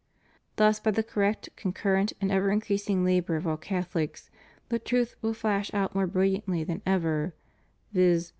Thus 0.55 0.79
by 0.79 0.89
the 0.89 1.03
correct, 1.03 1.49
concurrent, 1.55 2.11
and 2.19 2.31
ever 2.31 2.49
increasing 2.49 3.05
labor 3.05 3.35
of 3.35 3.45
all 3.45 3.55
Cath 3.55 3.93
olics, 3.93 4.31
the 4.69 4.79
truth 4.79 5.15
will 5.21 5.35
flash 5.35 5.71
out 5.75 5.93
more 5.93 6.07
brilliantly 6.07 6.63
than 6.63 6.81
ever, 6.87 7.35
viz. 7.93 8.29